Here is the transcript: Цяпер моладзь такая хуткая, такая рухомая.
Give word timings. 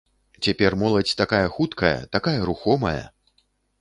Цяпер 0.45 0.71
моладзь 0.83 1.13
такая 1.21 1.43
хуткая, 1.57 1.93
такая 2.17 2.35
рухомая. 2.51 3.01